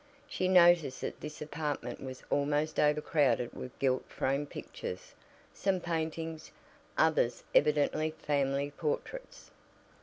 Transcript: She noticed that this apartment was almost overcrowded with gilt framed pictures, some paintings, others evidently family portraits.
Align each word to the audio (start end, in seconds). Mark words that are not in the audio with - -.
She 0.27 0.47
noticed 0.47 1.01
that 1.01 1.19
this 1.21 1.43
apartment 1.43 2.01
was 2.01 2.23
almost 2.31 2.79
overcrowded 2.79 3.53
with 3.53 3.77
gilt 3.77 4.03
framed 4.09 4.49
pictures, 4.49 5.13
some 5.53 5.79
paintings, 5.79 6.49
others 6.97 7.43
evidently 7.53 8.09
family 8.09 8.71
portraits. 8.71 9.51